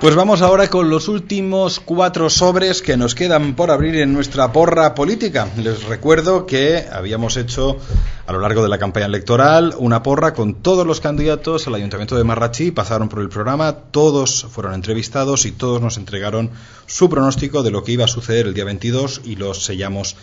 [0.00, 4.52] Pues vamos ahora con los últimos cuatro sobres que nos quedan por abrir en nuestra
[4.52, 5.48] porra política.
[5.56, 7.78] Les recuerdo que habíamos hecho
[8.26, 12.16] a lo largo de la campaña electoral una porra con todos los candidatos al Ayuntamiento
[12.16, 16.50] de Marrachí, pasaron por el programa, todos fueron entrevistados y todos nos entregaron
[16.86, 20.16] su pronóstico de lo que iba a suceder el día 22 y los sellamos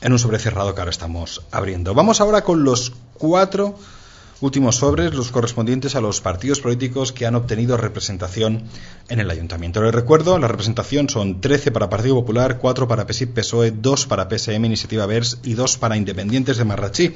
[0.00, 1.94] en un sobre cerrado que ahora estamos abriendo.
[1.94, 3.76] Vamos ahora con los cuatro
[4.44, 8.64] últimos sobres, los correspondientes a los partidos políticos que han obtenido representación
[9.08, 9.82] en el ayuntamiento.
[9.82, 14.28] Les recuerdo, la representación son 13 para Partido Popular, 4 para PSIP PSOE, 2 para
[14.28, 17.14] PSM Iniciativa VERS y 2 para Independientes de Marrachí.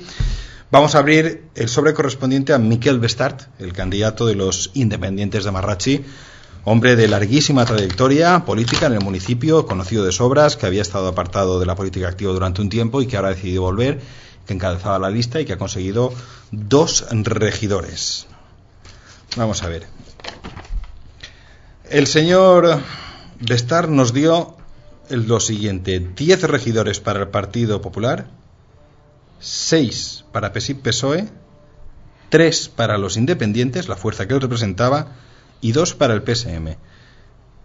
[0.71, 5.51] Vamos a abrir el sobre correspondiente a Miquel Bestart, el candidato de los Independientes de
[5.51, 6.05] Marrachí,
[6.65, 11.61] hombre de larguísima trayectoria política en el municipio, conocido de sobras, que había estado apartado
[11.61, 14.01] de la política activa durante un tiempo y que ahora ha decidido volver
[14.49, 16.13] que encabezaba la lista y que ha conseguido
[16.51, 18.27] dos regidores.
[19.37, 19.87] Vamos a ver.
[21.85, 22.81] El señor
[23.41, 24.57] Bestar nos dio
[25.11, 28.27] lo siguiente: 10 regidores para el Partido Popular,
[29.39, 31.29] 6 para PSIP PSOE,
[32.31, 35.09] 3 para los independientes, la fuerza que él representaba,
[35.61, 36.77] y 2 para el PSM.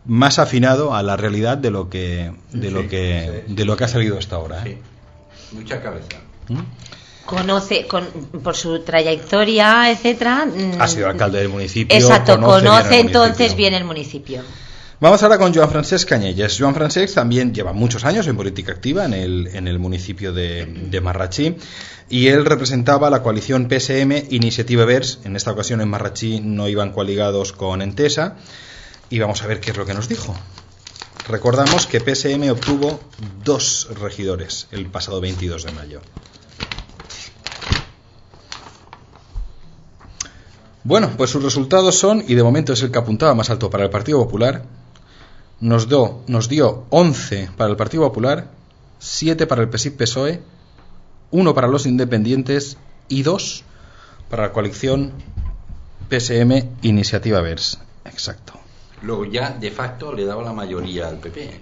[0.05, 3.87] Más afinado a la realidad de lo que de lo que de lo que ha
[3.87, 4.67] salido hasta ahora.
[4.67, 4.81] ¿eh?
[5.53, 6.32] Mucha cabeza.
[6.49, 6.59] ¿Mm?
[7.25, 8.05] conoce con,
[8.43, 10.45] por su trayectoria, etcétera.
[10.45, 11.95] mm, Ha sido alcalde del municipio.
[11.97, 14.41] Exacto, conoce conoce, bien el entonces bien el municipio.
[14.99, 16.55] Vamos ahora con Joan Francesc Cañellas.
[16.57, 20.65] Joan Francesc también lleva muchos años en política activa en el, en el municipio de,
[20.65, 21.55] de Marrachí
[22.09, 25.19] y él representaba la coalición PSM Iniciativa Vers.
[25.25, 28.35] En esta ocasión en Marrachí no iban coaligados con Entesa
[29.09, 30.35] y vamos a ver qué es lo que nos dijo.
[31.27, 32.99] Recordamos que PSM obtuvo
[33.43, 36.01] dos regidores el pasado 22 de mayo.
[40.83, 43.85] Bueno, pues sus resultados son, y de momento es el que apuntaba más alto para
[43.85, 44.63] el Partido Popular,
[45.61, 48.47] nos, do- nos dio 11 para el Partido Popular,
[48.99, 50.41] 7 para el PSIP PSOE,
[51.31, 52.77] 1 E, para los independientes
[53.07, 53.63] y 2
[54.29, 55.11] para la coalición
[56.09, 57.79] PSM Iniciativa Vers.
[58.05, 58.53] Exacto.
[59.03, 61.59] Luego ya de facto le daba la mayoría al PP.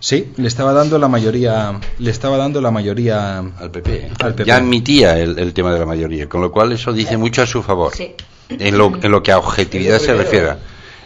[0.00, 4.10] Sí, le estaba dando la mayoría, le estaba dando la mayoría Al PP.
[4.20, 4.44] Al PP.
[4.48, 7.46] Ya admitía el, el tema de la mayoría, con lo cual eso dice mucho a
[7.46, 7.94] su favor.
[7.94, 8.14] Sí.
[8.48, 10.54] En lo, en lo que a objetividad se refiere.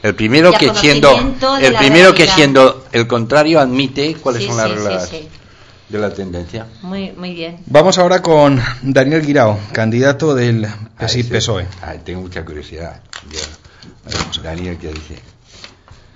[0.02, 1.10] El primero que siendo
[1.60, 5.28] el primero que siendo el contrario admite cuáles Sí, son las sí, reglas sí.
[5.88, 6.66] de la tendencia.
[6.82, 7.58] Muy, muy bien.
[7.66, 11.62] Vamos ahora con Daniel Guirao, candidato del Ah, PSOE.
[11.62, 13.00] ese- ah, tengo mucha curiosidad.
[14.42, 15.18] Daniel, ¿qué dice?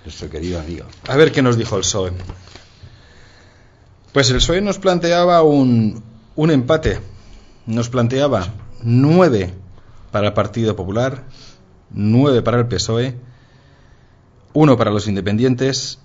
[0.04, 0.84] Nuestro querido amigo.
[1.08, 2.12] A ver qué nos dijo el PSOE.
[4.12, 6.02] Pues el PSOE nos planteaba un,
[6.36, 7.00] un empate.
[7.66, 8.46] Nos planteaba
[8.82, 9.52] nueve
[10.12, 11.24] para el Partido Popular,
[11.90, 13.16] nueve para el PSOE,
[14.52, 15.98] uno para los independientes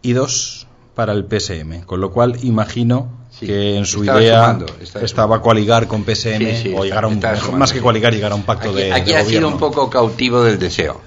[0.00, 1.84] y dos para el PSM.
[1.84, 4.66] Con lo cual imagino Sí, que en su idea sumando,
[5.00, 7.80] estaba coaligar con PSM Sí, sí, o llegar a un, estaba mejor- sumando, más que
[7.80, 10.58] coaligar, llegar a un pacto Aquí, de, aquí de ha sido un poco cautivo del
[10.58, 11.00] deseo.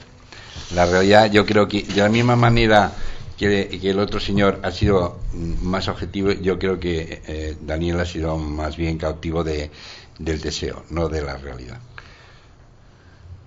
[0.74, 2.92] La realidad, yo creo que de la misma manera
[3.38, 5.20] que, que el otro señor ha sido
[5.62, 9.70] más objetivo, yo creo que eh, Daniel ha sido más bien cautivo de,
[10.18, 11.78] del deseo, no de la realidad.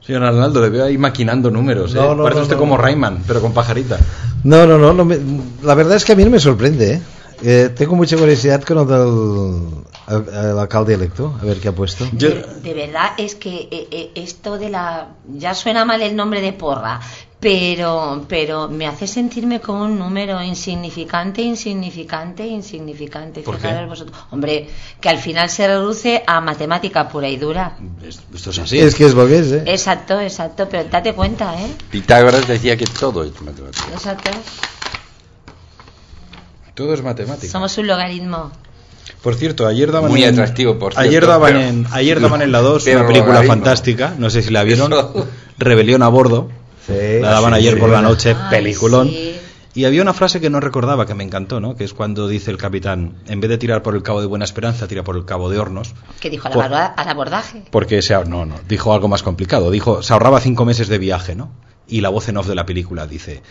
[0.09, 1.93] Señor Arnaldo, le veo ahí maquinando números.
[1.95, 2.17] No, ¿eh?
[2.17, 2.61] no, Parece no, usted no.
[2.61, 3.99] como Rayman, pero con pajarita.
[4.43, 4.95] No, no, no.
[4.95, 5.19] no me-
[5.63, 6.95] la verdad es que a mí no me sorprende.
[6.95, 7.03] ¿eh?
[7.43, 9.69] Eh, tengo mucha curiosidad con el del
[10.09, 12.09] el- el alcalde electo, a ver qué ha puesto.
[12.15, 16.17] Yo- De, de verdad es que eh, eh, esto de la ya suena mal el
[16.17, 17.01] nombre de porra,
[17.41, 23.43] pero pero me hace sentirme como un número insignificante, insignificante, insignificante.
[23.43, 23.69] ¿Por qué?
[23.69, 24.19] Fijaros vosotros.
[24.31, 24.69] Hombre,
[25.01, 27.77] que al final se reduce a matemática pura y dura.
[28.35, 28.79] Esto es así.
[28.81, 29.63] Es que es lo que es, ¿eh?
[29.67, 31.69] Exacto, exacto, pero date cuenta, ¿eh?
[31.91, 33.87] Pitágoras decía que todo es matemática.
[33.93, 34.31] Exacto.
[36.75, 37.51] Todo es matemática.
[37.51, 38.51] Somos un logaritmo.
[39.23, 42.53] Por cierto, ayer daban Muy en, atractivo, por ayer daban pero- en ayer daban en
[42.53, 43.55] la 2 pero una película logaritmo.
[43.55, 44.93] fantástica, no sé si la vieron.
[45.59, 46.51] Rebelión a bordo.
[46.89, 47.81] Sí, la daban sí, ayer sí.
[47.81, 49.09] por la noche, Ay, peliculón.
[49.09, 49.37] sí.
[49.75, 51.77] Y había una frase que no recordaba que me encantó, ¿no?
[51.77, 54.45] Que es cuando dice el capitán, en vez de tirar por el cabo de Buena
[54.45, 55.95] Esperanza, tira por el cabo de Hornos.
[56.19, 57.63] Que dijo al, Por- aborda- al abordaje.
[57.71, 59.71] Porque se, no, no, dijo algo más complicado.
[59.71, 61.53] Dijo, se ahorraba cinco meses de viaje, ¿no?
[61.87, 63.43] Y la voz en off de la película dice,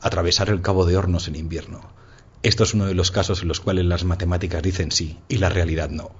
[0.00, 1.82] atravesar el Cabo de Hornos en invierno.
[2.42, 5.48] Esto es uno de los casos en los cuales las matemáticas dicen sí y la
[5.50, 6.10] realidad no.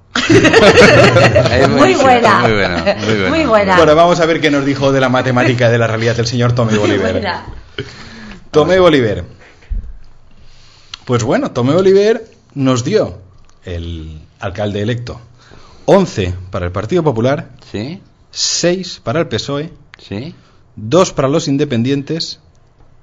[1.68, 2.40] Muy buena.
[2.40, 2.96] Muy buena.
[2.98, 3.28] Muy buena.
[3.30, 3.76] Muy buena.
[3.76, 6.52] Bueno, vamos a ver qué nos dijo de la matemática de la realidad el señor
[6.52, 7.12] Tomé Bolívar.
[7.12, 7.46] Buena.
[8.50, 9.24] Tomé Bolívar.
[11.04, 12.22] Pues bueno, Tomé Bolívar
[12.54, 13.18] nos dio
[13.64, 15.20] el alcalde electo
[15.86, 18.00] 11 para el Partido Popular, ¿Sí?
[18.30, 20.34] 6 para el PSOE, ¿Sí?
[20.76, 22.40] 2 para los independientes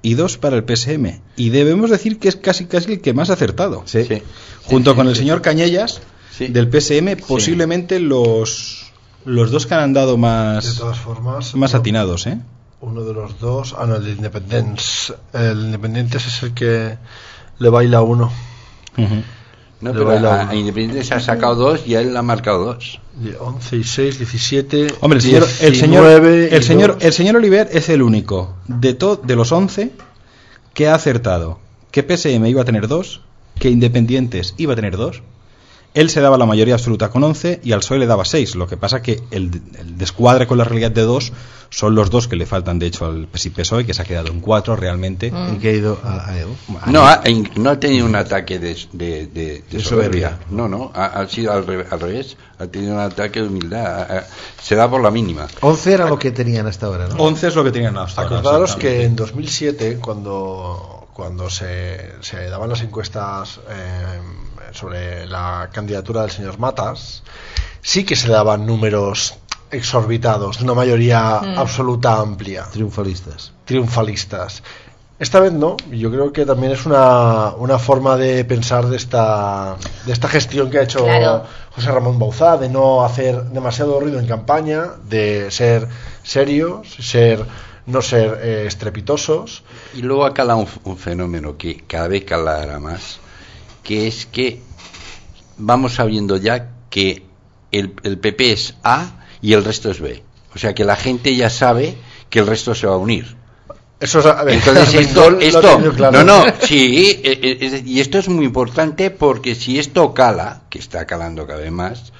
[0.02, 1.20] y 2 para el PSM.
[1.36, 3.82] Y debemos decir que es casi casi el que más ha acertado.
[3.86, 4.04] Sí.
[4.04, 4.22] Sí.
[4.64, 5.20] Junto Sí, con el sí.
[5.20, 6.00] señor Cañellas
[6.36, 6.48] Sí.
[6.48, 8.90] del PSM, posiblemente los
[9.24, 12.38] los dos que han andado De más todas formas, más uno- atinados, ¿eh?
[12.80, 15.12] Uno de los dos, ah, no, el de Independence.
[15.32, 16.96] El Independientes es el que
[17.60, 18.32] le baila a uno.
[18.98, 19.14] Ujú.
[19.80, 22.18] No, Le pero baila a, a Independiente se ha sacado dos y a él le
[22.18, 22.98] ha marcado dos.
[23.22, 24.94] Y 11 y 6, 17.
[25.00, 28.94] Hombre, el señor, el señor, 19 el señor, el señor Oliver es el único de,
[28.94, 29.92] to- de los 11
[30.74, 31.58] que ha acertado
[31.92, 33.20] que PSM iba a tener dos,
[33.60, 35.22] que Independientes iba a tener dos.
[35.94, 38.54] Él se daba la mayoría absoluta con 11 y al PSOE le daba 6.
[38.54, 41.32] Lo que pasa que el, el descuadre con la realidad de dos
[41.68, 44.40] son los dos que le faltan, de hecho, al PSOE, que se ha quedado en
[44.40, 45.32] 4 realmente.
[45.54, 46.90] Y que ha ido a, a.
[46.90, 50.30] No ha, en- no ha tenido un ataque de, de, de- de De soberbia.
[50.30, 50.38] soberbia.
[50.50, 52.36] No, no, ha, ha sido al, re- al revés.
[52.58, 53.84] Ha tenido un ataque de humildad.
[53.86, 54.26] Ha- ha-
[54.62, 55.46] se da por la mínima.
[55.60, 57.16] 11 era lo que tenían hasta ahora, ¿no?
[57.16, 62.48] 11 es lo que tenían hasta ahora, Acordaros que en 2007, cuando, cuando se, se
[62.48, 64.20] daban las encuestas eh,
[64.72, 67.22] sobre la candidatura del señor Matas,
[67.80, 69.34] sí que se daban números
[69.70, 73.52] exorbitados, de una mayoría absoluta amplia, Triunfalistas.
[73.64, 74.62] triunfalistas.
[75.18, 78.96] Esta vez no, y yo creo que también es una, una forma de pensar de
[78.96, 81.44] esta, de esta gestión que ha hecho Claro.
[81.74, 85.86] José Ramón Bauzá, de no hacer demasiado ruido en campaña, de ser
[86.24, 87.44] serios, ser
[87.86, 89.62] no ser eh, estrepitosos.
[89.94, 93.18] Y luego ha calado un, un fenómeno que cada vez calará más,
[93.82, 94.60] que es que
[95.58, 97.24] vamos sabiendo ya que
[97.70, 100.22] el, el PP es A y el resto es B.
[100.54, 101.96] O sea que la gente ya sabe
[102.30, 103.36] que el resto se va a unir.
[104.00, 104.94] Eso es, a ver, Entonces
[105.40, 106.24] esto, claro.
[106.24, 110.62] no, no, sí, eh, eh, es- y esto es muy importante porque si esto cala,
[110.70, 112.12] que está calando cada vez más,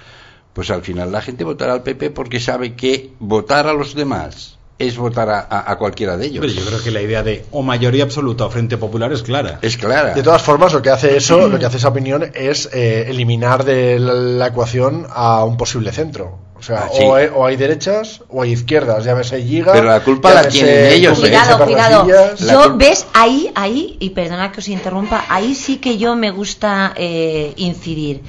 [0.52, 4.58] pues al final la gente votará al PP porque sabe que votar a los demás
[4.78, 6.44] es votar a, a- a cualquiera de ellos.
[6.44, 9.58] Hombre, yo creo que la idea de o mayoría absoluta o frente popular es clara.
[9.62, 10.14] Es clara.
[10.14, 13.64] De todas formas, lo que hace eso, lo que hace esa opinión es eh, eliminar
[13.64, 16.38] de la, la ecuación a un posible centro.
[16.58, 17.02] O sea, Ah, sí.
[17.04, 19.04] o, hay, o hay derechas o hay izquierdas.
[19.04, 19.72] Llámese Giga.
[19.72, 21.22] Pero la culpa la tienen ellos, ¿eh?
[21.22, 22.06] Cuidado, cuidado.
[22.38, 26.92] Yo, ves, ahí, ahí, y perdona que os interrumpa, ahí sí que yo me gusta
[26.96, 28.22] eh, incidir.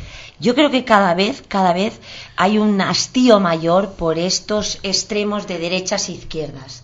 [0.43, 1.93] Yo creo que cada vez, cada vez
[2.35, 6.83] hay un hastío mayor por estos extremos de derechas e izquierdas.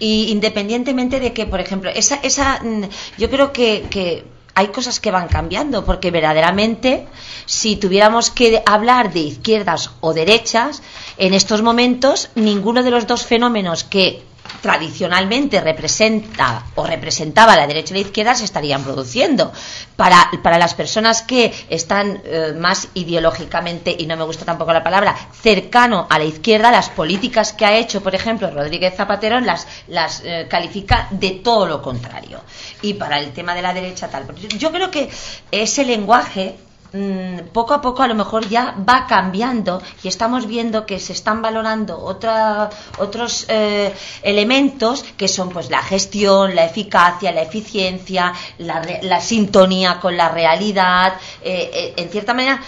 [0.00, 2.82] Y independientemente de que, por ejemplo, esa, esa, mm,
[3.16, 4.24] yo creo que, que
[4.56, 7.06] hay cosas que van cambiando, porque verdaderamente,
[7.44, 10.82] si tuviéramos que hablar de izquierdas o derechas,
[11.16, 14.24] en estos momentos ninguno de los dos fenómenos que
[14.60, 19.52] tradicionalmente representa o representaba la derecha y la izquierda se estarían produciendo.
[19.96, 24.82] Para, para las personas que están eh, más ideológicamente, y no me gusta tampoco la
[24.82, 29.66] palabra, cercano a la izquierda, las políticas que ha hecho, por ejemplo, Rodríguez Zapatero las,
[29.88, 32.40] las eh, califica de todo lo contrario.
[32.82, 34.26] Y para el tema de la derecha tal.
[34.58, 35.08] Yo creo que
[35.50, 36.56] ese lenguaje
[36.96, 41.12] mm, poco a poco a lo mejor ya va cambiando y estamos viendo que se
[41.12, 48.32] están valorando otra, otros eh, elementos que son pues la gestión, la eficacia, la eficiencia,
[48.58, 52.60] la, la sintonía con la realidad, eh, eh, en cierta manera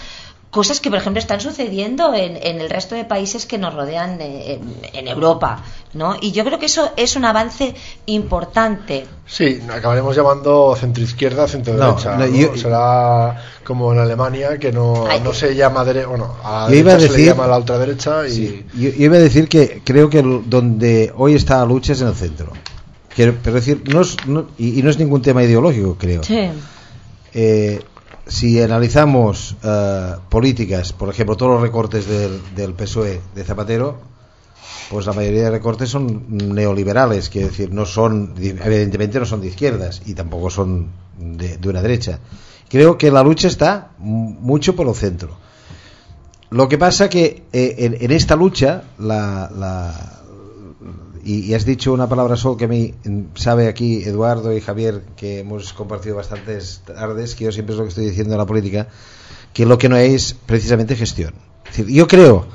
[0.49, 4.19] cosas que por ejemplo están sucediendo en, en el resto de países que nos rodean
[4.19, 5.63] eh, en, en Europa,
[5.93, 6.15] ¿no?
[6.19, 7.75] Y yo creo que eso es un avance
[8.07, 9.05] importante.
[9.27, 12.15] Sí, acabaremos llamando centroizquierda, centroderecha.
[12.15, 16.07] No, No, no, yo- Será como en Alemania, que no, no se llama derecha.
[16.07, 18.31] Bueno, a la Yo iba a se le llama la ultraderecha y.
[18.31, 22.01] Sí, yo, yo iba a decir que creo que donde hoy está la lucha es
[22.01, 22.51] en el centro.
[23.15, 26.23] Quiero- pero decir, no es, no- y, y no es ningún tema ideológico, creo.
[26.23, 26.49] Sí.
[27.33, 27.79] Eh,
[28.29, 33.97] si analizamos eh, políticas, por ejemplo, todos los recortes del, del PSOE de Zapatero,
[34.89, 39.47] pues la mayoría de recortes son neoliberales, quiero decir, no son, evidentemente no son de
[39.47, 42.19] izquierdas y tampoco son de, una derecha.
[42.69, 45.37] Creo que la lucha está mucho por el centro.
[46.51, 49.49] Lo que pasa que eh, en, en esta lucha, la-
[51.29, 54.61] y, y has dicho una palabra sol que a mí mm, sabe aquí Eduardo y
[54.61, 58.39] Javier, que hemos compartido bastantes tardes, que yo siempre es lo que estoy diciendo en
[58.39, 58.87] la política,
[59.53, 61.35] que lo que no es precisamente gestión.
[61.65, 62.47] Es decir, yo creo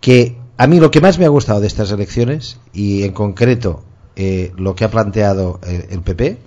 [0.00, 3.84] que a mí lo que más me ha gustado de estas elecciones, y en concreto
[4.16, 6.38] eh, lo que ha planteado eh, el PP,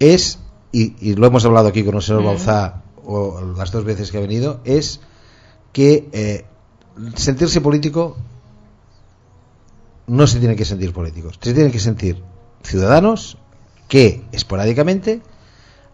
[0.00, 0.40] es,
[0.72, 2.24] y, y lo hemos hablado aquí con el señor.
[2.24, 4.98] Bauzá o las dos veces que ha venido, es
[5.72, 6.44] que eh,
[7.14, 8.16] sentirse político
[10.06, 12.22] no se tiene que sentir políticos, se tienen que sentir
[12.62, 13.38] ciudadanos
[13.88, 15.20] que esporádicamente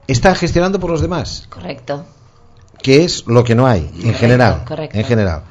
[0.06, 2.04] están gestionando por los demás, Correcto.
[2.82, 4.98] que es lo que no hay en general, correcto.
[4.98, 5.42] en general.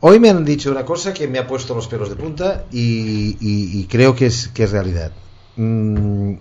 [0.00, 3.36] Hoy me han dicho una cosa que me ha puesto los pelos de punta y,
[3.40, 5.10] y- y creo que es, que es realidad.
[5.56, 6.34] Mm,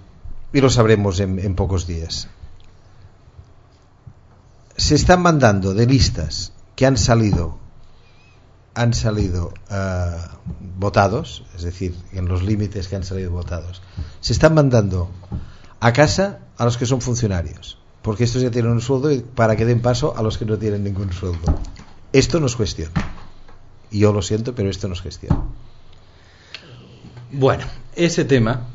[0.54, 2.28] y lo sabremos en, en pocos días.
[4.76, 7.58] Se están mandando de listas que han salido
[8.76, 10.18] han salido eh,
[10.78, 13.82] votados, es decir, en los límites que han salido votados,
[14.20, 15.10] se están mandando
[15.80, 19.56] a casa a los que son funcionarios, porque estos ya tienen un sueldo y para
[19.56, 21.58] que den paso a los que no tienen ningún sueldo.
[22.14, 22.92] Esto no es cuestión.
[23.92, 25.44] Y yo lo siento, pero esto no es gestión.
[27.32, 27.66] Bueno,
[27.96, 28.68] ese tema,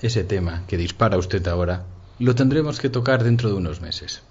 [0.00, 1.84] ese tema que dispara usted ahora,
[2.18, 4.22] lo tendremos que tocar dentro de unos meses.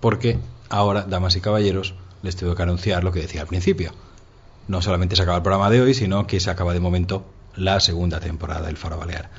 [0.00, 3.92] Porque ahora, damas y caballeros, les tengo que anunciar lo que decía al principio.
[4.68, 7.24] No solamente se acaba el programa de hoy, sino que se acaba de momento
[7.56, 9.30] la segunda temporada del Faro Balear.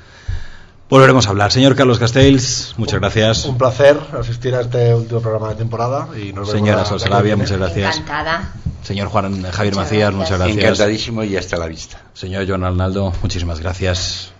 [0.88, 1.52] Volveremos a hablar.
[1.52, 3.44] Señor Carlos Castells, muchas gracias.
[3.44, 6.08] Un placer asistir a este último programa de temporada.
[6.16, 7.42] Y nos vemos Señora la- Sol la Sarabia, que viene.
[7.42, 7.96] muchas gracias.
[7.98, 8.52] Encantada.
[8.82, 10.14] Señor Juan Javier Muchas Macías, gracias.
[10.14, 10.58] muchas gracias.
[10.64, 12.00] Encantadísimo y hasta la vista.
[12.14, 14.32] Señor Joan Arnaldo, muchísimas gracias.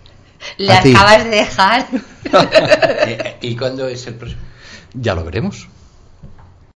[0.57, 0.95] Le A ti.
[0.95, 1.87] acabas de dejar.
[3.43, 4.41] ¿Y cuándo es el próximo?
[4.95, 5.69] Ya lo veremos.